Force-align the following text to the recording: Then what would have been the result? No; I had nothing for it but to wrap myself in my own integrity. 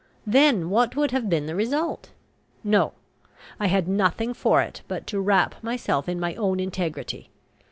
Then 0.25 0.71
what 0.71 0.95
would 0.95 1.11
have 1.11 1.29
been 1.29 1.45
the 1.45 1.53
result? 1.55 2.09
No; 2.63 2.93
I 3.59 3.67
had 3.67 3.87
nothing 3.87 4.33
for 4.33 4.59
it 4.63 4.81
but 4.87 5.05
to 5.05 5.21
wrap 5.21 5.61
myself 5.63 6.09
in 6.09 6.19
my 6.19 6.33
own 6.33 6.59
integrity. 6.59 7.29